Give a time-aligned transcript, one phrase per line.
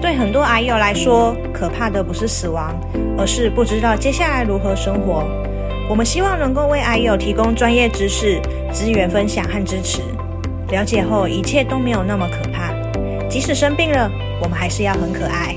[0.00, 2.74] 对很多癌友来说可怕的不是死亡
[3.18, 5.24] 而是不知道接下来如何生活。
[5.88, 8.40] 我们希望能够为癌友提供专业知识
[8.72, 10.00] 资源分享和支持。
[10.70, 12.72] 了解后一切都没有那么可怕。
[13.28, 14.10] 即使生病了
[14.42, 15.54] 我们还是要很可爱。